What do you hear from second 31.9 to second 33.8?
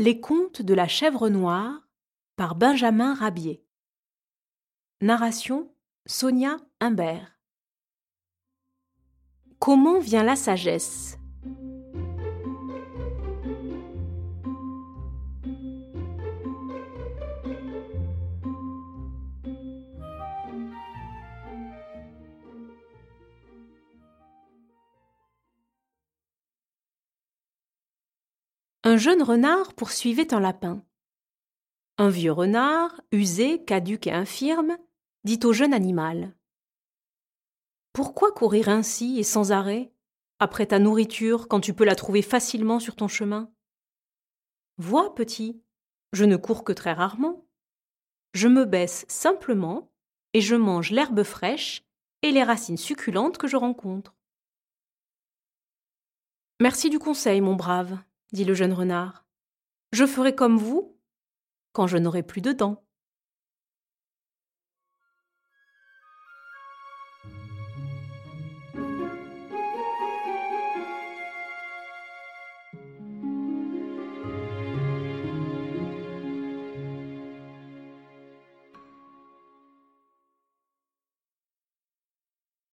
Un vieux renard, usé,